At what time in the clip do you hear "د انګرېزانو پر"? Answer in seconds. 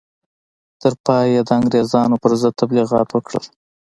1.47-2.31